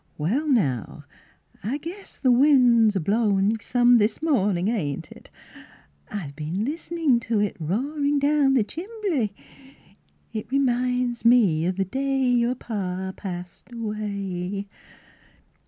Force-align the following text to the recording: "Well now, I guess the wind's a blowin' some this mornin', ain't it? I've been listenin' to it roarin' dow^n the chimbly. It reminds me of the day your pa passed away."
"Well 0.17 0.47
now, 0.47 1.03
I 1.63 1.77
guess 1.77 2.17
the 2.17 2.31
wind's 2.31 2.95
a 2.95 2.99
blowin' 2.99 3.59
some 3.59 3.99
this 3.99 4.19
mornin', 4.19 4.67
ain't 4.67 5.11
it? 5.11 5.29
I've 6.09 6.35
been 6.35 6.65
listenin' 6.65 7.19
to 7.19 7.39
it 7.39 7.55
roarin' 7.59 8.19
dow^n 8.19 8.55
the 8.55 8.63
chimbly. 8.63 9.31
It 10.33 10.51
reminds 10.51 11.23
me 11.23 11.67
of 11.67 11.75
the 11.75 11.85
day 11.85 12.17
your 12.27 12.55
pa 12.55 13.13
passed 13.15 13.71
away." 13.71 14.67